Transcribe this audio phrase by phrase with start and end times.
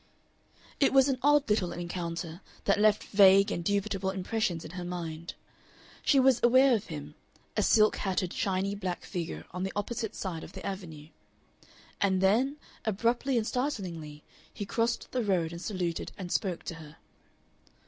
[0.79, 5.35] It was an odd little encounter, that left vague and dubitable impressions in her mind.
[6.01, 7.13] She was aware of him
[7.55, 11.09] a silk hatted, shiny black figure on the opposite side of the Avenue;
[12.01, 16.97] and then, abruptly and startlingly, he crossed the road and saluted and spoke to her.